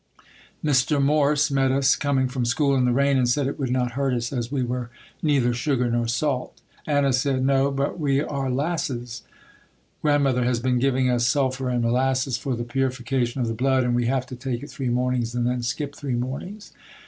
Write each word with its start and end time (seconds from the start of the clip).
Mr. 0.65 0.99
Morse 0.99 1.51
met 1.51 1.71
us 1.71 1.95
coming 1.95 2.27
from 2.27 2.43
school 2.43 2.73
in 2.75 2.85
the 2.85 2.91
rain 2.91 3.19
and 3.19 3.29
said 3.29 3.45
it 3.45 3.59
would 3.59 3.69
not 3.69 3.91
hurt 3.91 4.15
us 4.15 4.33
as 4.33 4.51
we 4.51 4.63
were 4.63 4.89
neither 5.21 5.53
sugar 5.53 5.91
nor 5.91 6.07
salt. 6.07 6.59
Anna 6.87 7.13
said, 7.13 7.45
"No, 7.45 7.69
but 7.69 7.99
we 7.99 8.19
are 8.19 8.49
'lasses." 8.49 9.21
Grandmother 10.01 10.43
has 10.43 10.59
been 10.59 10.79
giving 10.79 11.07
us 11.07 11.27
sulphur 11.27 11.69
and 11.69 11.83
molasses 11.83 12.35
for 12.35 12.55
the 12.55 12.63
purification 12.63 13.41
of 13.41 13.47
the 13.47 13.53
blood 13.53 13.83
and 13.83 13.93
we 13.93 14.07
have 14.07 14.25
to 14.25 14.35
take 14.35 14.63
it 14.63 14.71
three 14.71 14.89
mornings 14.89 15.35
and 15.35 15.45
then 15.45 15.61
skip 15.61 15.95
three 15.95 16.15
mornings. 16.15 16.73